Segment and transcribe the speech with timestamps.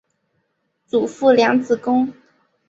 [0.87, 2.11] 祖父梁子恭。